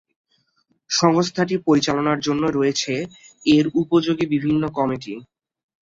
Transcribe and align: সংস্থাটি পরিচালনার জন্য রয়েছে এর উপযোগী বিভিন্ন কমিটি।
সংস্থাটি 0.89 1.55
পরিচালনার 1.67 2.19
জন্য 2.19 2.43
রয়েছে 2.49 2.93
এর 3.45 3.65
উপযোগী 3.81 4.25
বিভিন্ন 4.33 4.63
কমিটি। 4.77 5.13